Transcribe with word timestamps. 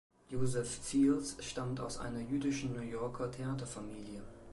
Joseph 0.31 0.79
Fields 0.81 1.37
stammt 1.45 1.79
aus 1.79 1.99
einer 1.99 2.21
jüdischen 2.21 2.73
New 2.73 2.81
Yorker 2.81 3.29
Theaterfamilie. 3.29 4.23